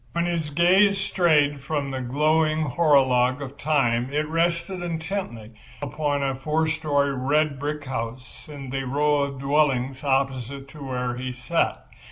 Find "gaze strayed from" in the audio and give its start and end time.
0.49-1.91